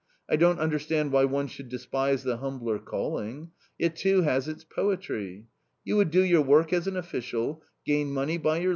[0.27, 3.51] I don't understand why one should ^ .(despise the humbler calling?
[3.77, 4.99] it, too, has its po etry,
[5.41, 5.45] j
[5.83, 8.69] You would do your work as an official, gain money Dy your [iwuuiu.